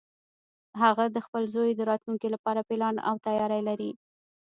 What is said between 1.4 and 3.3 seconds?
زوی د راتلونکې لپاره پلان او